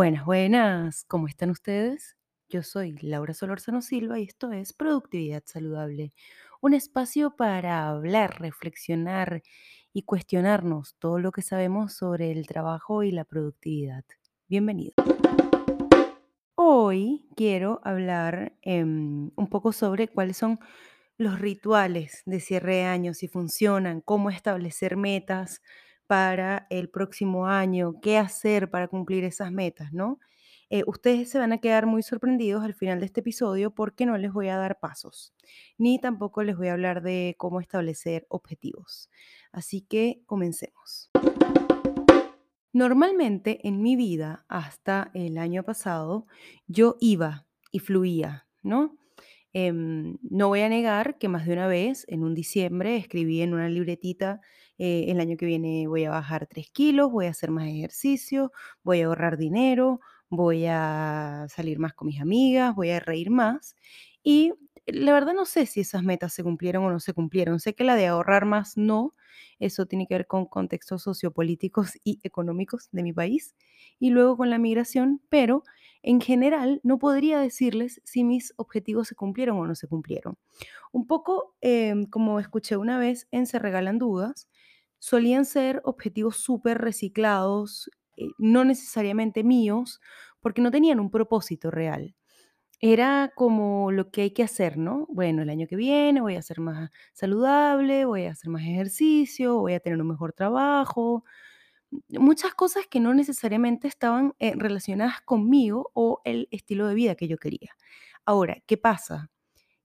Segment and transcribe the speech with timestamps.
[0.00, 2.16] Buenas, buenas, ¿cómo están ustedes?
[2.48, 6.14] Yo soy Laura Solórzano Silva y esto es Productividad Saludable,
[6.62, 9.42] un espacio para hablar, reflexionar
[9.92, 14.02] y cuestionarnos todo lo que sabemos sobre el trabajo y la productividad.
[14.48, 14.94] Bienvenido.
[16.54, 20.60] Hoy quiero hablar em, un poco sobre cuáles son
[21.18, 25.60] los rituales de cierre de año, si funcionan, cómo establecer metas
[26.10, 30.18] para el próximo año, qué hacer para cumplir esas metas, ¿no?
[30.68, 34.18] Eh, ustedes se van a quedar muy sorprendidos al final de este episodio porque no
[34.18, 35.32] les voy a dar pasos,
[35.78, 39.08] ni tampoco les voy a hablar de cómo establecer objetivos.
[39.52, 41.12] Así que comencemos.
[42.72, 46.26] Normalmente en mi vida, hasta el año pasado,
[46.66, 48.96] yo iba y fluía, ¿no?
[49.52, 53.54] Em, no voy a negar que más de una vez, en un diciembre, escribí en
[53.54, 54.40] una libretita,
[54.80, 58.52] eh, el año que viene voy a bajar 3 kilos, voy a hacer más ejercicio,
[58.84, 60.00] voy a ahorrar dinero,
[60.30, 63.76] voy a salir más con mis amigas, voy a reír más.
[64.24, 64.54] Y
[64.86, 67.60] la verdad no sé si esas metas se cumplieron o no se cumplieron.
[67.60, 69.14] Sé que la de ahorrar más no,
[69.58, 73.54] eso tiene que ver con contextos sociopolíticos y económicos de mi país.
[73.98, 75.62] Y luego con la migración, pero
[76.02, 80.38] en general no podría decirles si mis objetivos se cumplieron o no se cumplieron.
[80.92, 84.48] Un poco em, como escuché una vez en Se Regalan Dudas,
[84.98, 90.00] solían ser objetivos súper reciclados, eh, no necesariamente míos,
[90.40, 92.14] porque no tenían un propósito real.
[92.82, 95.06] Era como lo que hay que hacer, ¿no?
[95.10, 99.58] Bueno, el año que viene voy a ser más saludable, voy a hacer más ejercicio,
[99.58, 101.24] voy a tener un mejor trabajo,
[102.10, 107.28] muchas cosas que no necesariamente estaban eh, relacionadas conmigo o el estilo de vida que
[107.28, 107.70] yo quería.
[108.24, 109.30] Ahora, ¿qué pasa?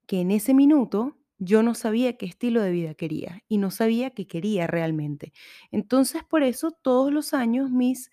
[0.07, 4.11] Que en ese minuto yo no sabía qué estilo de vida quería y no sabía
[4.11, 5.33] qué quería realmente.
[5.71, 8.11] Entonces, por eso todos los años mis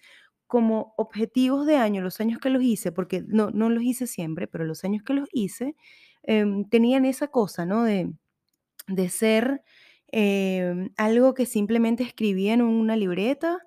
[0.52, 4.46] como objetivos de año, los años que los hice, porque no, no los hice siempre,
[4.48, 5.76] pero los años que los hice,
[6.22, 7.84] em, tenían esa cosa, ¿no?
[7.84, 8.12] De,
[8.88, 9.62] de ser
[10.12, 13.60] em, algo que simplemente escribía en una libreta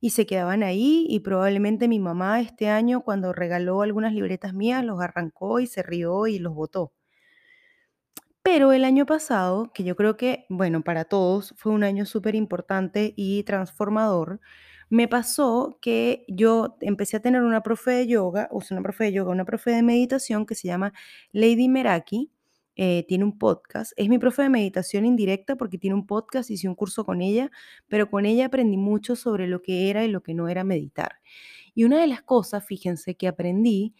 [0.00, 4.84] y se quedaban ahí y probablemente mi mamá este año cuando regaló algunas libretas mías
[4.84, 6.92] los arrancó y se rió y los botó.
[8.42, 12.34] Pero el año pasado, que yo creo que, bueno, para todos fue un año súper
[12.36, 14.40] importante y transformador,
[14.88, 19.04] me pasó que yo empecé a tener una profe de yoga, o sea, una profe
[19.04, 20.92] de yoga, una profe de meditación que se llama
[21.32, 22.30] Lady Meraki,
[22.78, 26.68] eh, tiene un podcast, es mi profe de meditación indirecta porque tiene un podcast, hice
[26.68, 27.50] un curso con ella,
[27.88, 31.20] pero con ella aprendí mucho sobre lo que era y lo que no era meditar.
[31.74, 33.94] Y una de las cosas, fíjense, que aprendí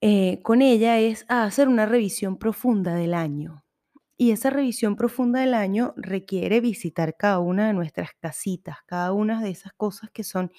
[0.00, 3.61] eh, con ella es a hacer una revisión profunda del año.
[4.22, 9.42] Y esa revisión profunda del año requiere visitar cada una de nuestras casitas, cada una
[9.42, 10.52] de esas cosas que son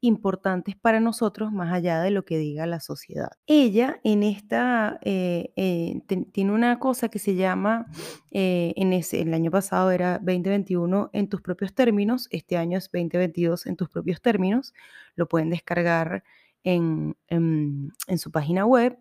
[0.00, 3.30] importantes para nosotros más allá de lo que diga la sociedad.
[3.46, 6.02] Ella en esta eh, eh,
[6.32, 7.86] tiene una cosa que se llama,
[8.32, 12.90] eh, en ese, el año pasado era 2021 en tus propios términos, este año es
[12.92, 14.74] 2022 en tus propios términos,
[15.16, 16.24] lo pueden descargar
[16.64, 18.98] en, en- en su página web,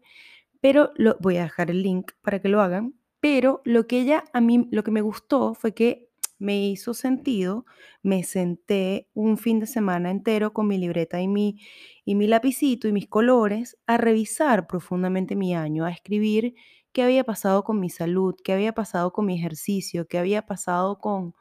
[0.61, 2.93] pero lo, voy a dejar el link para que lo hagan.
[3.23, 7.65] Pero lo que ella, a mí, lo que me gustó fue que me hizo sentido,
[8.01, 11.57] me senté un fin de semana entero con mi libreta y mi,
[12.03, 16.55] y mi lapicito y mis colores a revisar profundamente mi año, a escribir
[16.91, 20.99] qué había pasado con mi salud, qué había pasado con mi ejercicio, qué había pasado
[20.99, 21.33] con,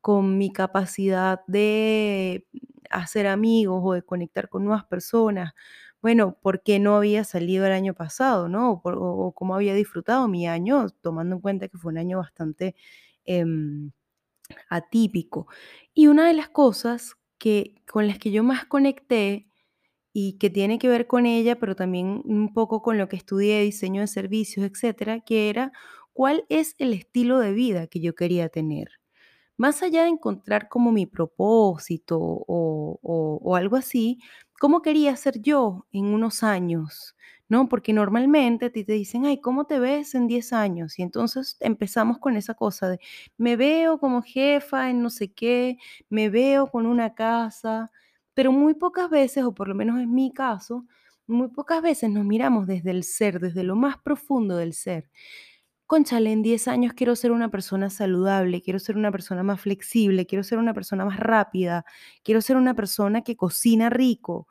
[0.00, 2.46] con mi capacidad de
[2.90, 5.52] hacer amigos o de conectar con nuevas personas.
[6.02, 8.80] Bueno, por qué no había salido el año pasado, ¿no?
[8.84, 12.74] O, cómo había disfrutado mi año, tomando en cuenta que fue un año bastante
[13.24, 13.90] em,
[14.70, 15.48] atípico.
[15.94, 19.48] Y una de las cosas que, con las que yo más conecté
[20.12, 23.62] y que tiene que ver con ella, pero también un poco con lo que estudié,
[23.62, 25.72] diseño de servicios, etcétera, que era
[26.12, 28.88] cuál es el estilo de vida que yo quería tener.
[29.56, 32.98] Más allá de encontrar como mi propósito o-
[33.42, 34.18] o algo así,
[34.60, 37.16] ¿cómo quería ser yo en unos años?
[37.50, 37.68] ¿No?
[37.68, 40.98] Porque normalmente a ti te dicen, ay, ¿cómo te ves en 10 años?
[41.00, 43.00] Y entonces empezamos con esa cosa de,
[43.38, 45.78] me veo como jefa en no sé qué,
[46.10, 47.90] me veo con una casa,
[48.34, 50.86] pero muy pocas veces, o por lo menos en mi caso,
[51.26, 55.08] muy pocas veces nos miramos desde el ser, desde lo más profundo del ser.
[55.90, 60.24] Cónchale, en 10 años quiero ser una persona saludable, quiero ser una persona más flexible,
[60.24, 61.84] quiero ser una persona más rápida,
[62.22, 64.46] quiero ser una persona que cocina rico.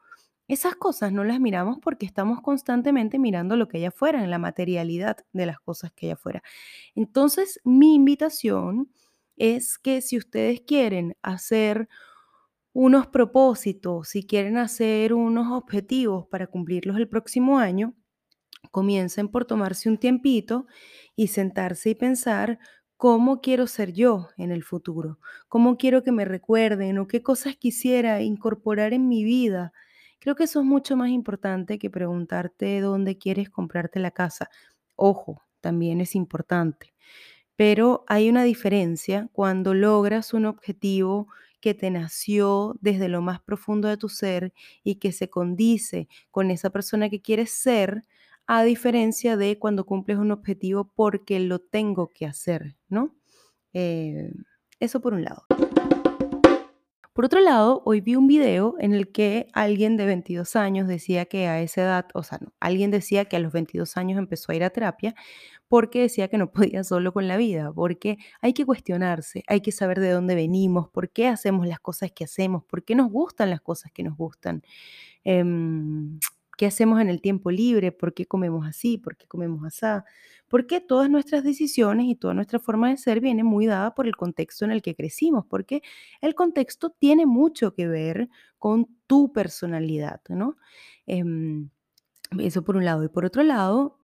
[0.50, 4.38] Esas cosas no las miramos porque estamos constantemente mirando lo que hay afuera, en la
[4.38, 6.44] materialidad de las cosas que hay afuera.
[6.94, 8.92] Entonces, mi invitación
[9.38, 11.88] es que si ustedes quieren hacer
[12.74, 17.96] unos propósitos, si quieren hacer unos objetivos para cumplirlos el próximo año,
[18.72, 20.68] comiencen por tomarse un tiempito
[21.16, 22.60] y sentarse y pensar
[22.98, 27.56] cómo quiero ser yo en el futuro, cómo quiero que me recuerden o qué cosas
[27.56, 29.72] quisiera incorporar en mi vida.
[30.20, 34.50] Creo que eso es mucho más importante que preguntarte dónde quieres comprarte la casa.
[34.96, 36.94] Ojo, también es importante.
[37.56, 41.28] Pero hay una diferencia cuando logras un objetivo
[41.62, 44.54] que te nació desde lo más profundo de tu ser
[44.84, 48.04] y que se condice con esa persona que quieres ser,
[48.52, 53.16] a diferencia de cuando cumples un objetivo porque lo tengo que hacer, ¿no?
[53.74, 54.32] Eh,
[54.80, 55.44] eso por un lado.
[57.14, 61.26] Por otro lado, hoy vi un video en el que alguien de 22 años decía
[61.26, 64.52] que a esa edad, o sea, no, alguien decía que a los 22 años empezó
[64.52, 65.14] a ir a terapia
[65.68, 69.72] porque decía que no podía solo con la vida, porque hay que cuestionarse, hay que
[69.72, 73.52] saber de dónde venimos, por qué hacemos las cosas que hacemos, por qué nos gustan
[73.52, 74.64] las cosas que nos gustan.
[75.24, 76.18] Em,
[76.60, 77.94] ¿Qué hacemos en el tiempo libre?
[77.94, 78.98] ¿Por qué comemos así?
[78.98, 79.86] ¿Por qué comemos así?
[80.50, 84.18] Porque todas nuestras decisiones y toda nuestra forma de ser viene muy dada por el
[84.18, 85.82] contexto en el que crecimos, porque
[86.20, 88.28] el contexto tiene mucho que ver
[88.58, 90.58] con tu personalidad, ¿no?
[91.08, 91.70] Em,
[92.40, 93.06] eso por un lado.
[93.06, 93.98] Y por otro lado,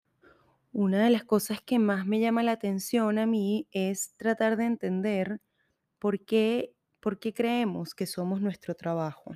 [0.72, 4.66] una de las cosas que más me llama la atención a mí es tratar de
[4.66, 5.40] entender
[5.98, 9.32] por qué, por qué creemos que somos nuestro trabajo.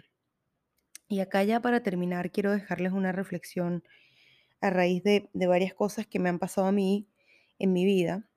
[1.08, 3.82] Y acá ya para terminar quiero dejarles una reflexión
[4.60, 7.08] a raíz de, de varias cosas que me han pasado a mí
[7.58, 8.28] en mi vida.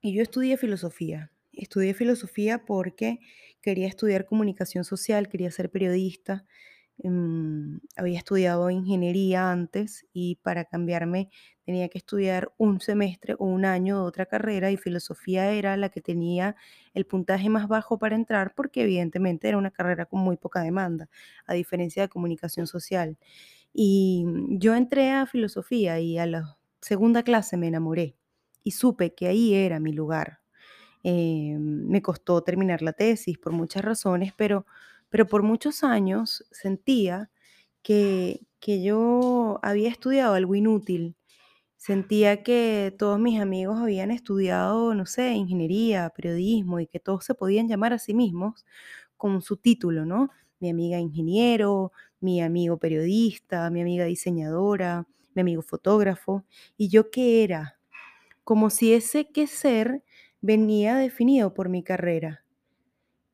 [0.00, 1.32] Y yo estudié filosofía.
[1.52, 3.18] Estudié filosofía porque
[3.62, 6.46] quería estudiar comunicación social, quería ser periodista.
[7.02, 11.30] Em, había estudiado ingeniería antes y para cambiarme
[11.64, 15.90] tenía que estudiar un semestre o un año de otra carrera y filosofía era la
[15.90, 16.56] que tenía
[16.94, 21.08] el puntaje más bajo para entrar porque evidentemente era una carrera con muy poca demanda,
[21.46, 23.18] a diferencia de comunicación social.
[23.72, 28.16] Y yo entré a filosofía y a la segunda clase me enamoré
[28.64, 30.40] y supe que ahí era mi lugar.
[31.04, 34.66] Eh, me costó terminar la tesis por muchas razones, pero,
[35.10, 37.30] pero por muchos años sentía
[37.82, 41.16] que, que yo había estudiado algo inútil.
[41.76, 47.34] Sentía que todos mis amigos habían estudiado, no sé, ingeniería, periodismo y que todos se
[47.34, 48.66] podían llamar a sí mismos
[49.16, 50.30] con su título, ¿no?
[50.60, 56.44] Mi amiga ingeniero, mi amigo periodista, mi amiga diseñadora, mi amigo fotógrafo.
[56.76, 57.78] ¿Y yo qué era?
[58.44, 60.02] Como si ese qué ser
[60.40, 62.44] venía definido por mi carrera.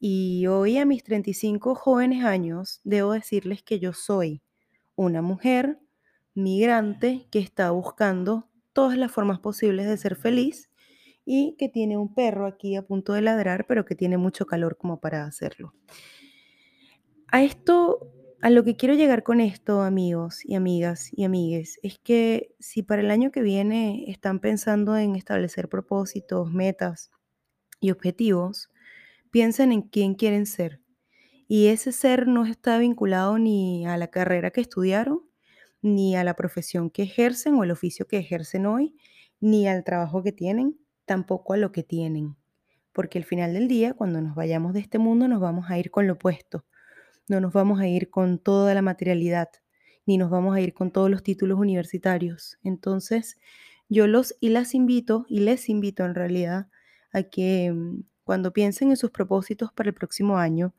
[0.06, 4.42] Y hoy a mis 35 jóvenes años debo decirles que yo soy
[4.96, 5.78] una mujer
[6.34, 10.68] migrante que está buscando todas las formas posibles de ser feliz
[11.24, 14.76] y que tiene un perro aquí a punto de ladrar, pero que tiene mucho calor
[14.76, 15.72] como para hacerlo.
[17.28, 18.12] A esto,
[18.42, 22.82] a lo que quiero llegar con esto, amigos y amigas y amigues, es que si
[22.82, 27.10] para el año que viene están pensando en establecer propósitos, metas
[27.80, 28.68] y objetivos,
[29.34, 30.80] piensen en quién quieren ser.
[31.48, 35.22] Y ese ser no está vinculado ni a la carrera que estudiaron,
[35.82, 38.94] ni a la profesión que ejercen o el oficio que ejercen hoy,
[39.40, 42.36] ni al trabajo que tienen, tampoco a lo que tienen.
[42.92, 45.90] Porque al final del día, cuando nos vayamos de este mundo, nos vamos a ir
[45.90, 46.64] con lo opuesto.
[47.28, 49.48] No nos vamos a ir con toda la materialidad,
[50.06, 52.56] ni nos vamos a ir con todos los títulos universitarios.
[52.62, 53.36] Entonces,
[53.88, 56.68] yo los y las invito, y les invito en realidad,
[57.12, 60.74] a que mm, cuando piensen en sus propósitos para el próximo año,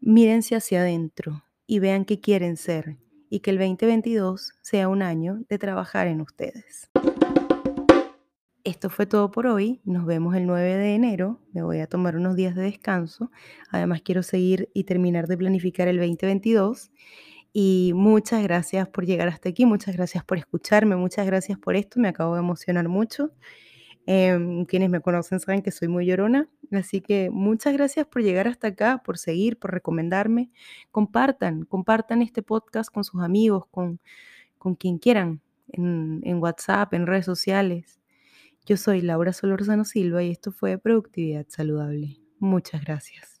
[0.00, 2.96] mírense hacia adentro y vean qué quieren ser
[3.30, 6.90] y que el 2022 sea un año de trabajar en ustedes.
[8.64, 9.80] Esto fue todo por hoy.
[9.84, 11.40] Nos vemos el 9 de enero.
[11.52, 13.30] Me voy a tomar unos días de descanso.
[13.70, 16.90] Además quiero seguir y terminar de planificar el 2022.
[17.52, 19.64] Y muchas gracias por llegar hasta aquí.
[19.66, 20.96] Muchas gracias por escucharme.
[20.96, 22.00] Muchas gracias por esto.
[22.00, 23.30] Me acabo de emocionar mucho.
[24.08, 28.46] Em, quienes me conocen saben que soy muy llorona, así que muchas gracias por llegar
[28.46, 30.50] hasta acá, por seguir, por recomendarme.
[30.92, 34.00] Compartan, compartan este podcast con sus amigos, con,
[34.58, 35.40] con quien quieran,
[35.72, 38.00] en, en WhatsApp, en redes sociales.
[38.66, 42.18] Yo soy Laura Solorzano Silva y esto fue Productividad Saludable.
[42.38, 43.35] Muchas gracias.